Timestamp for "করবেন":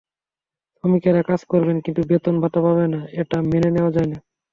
1.51-1.77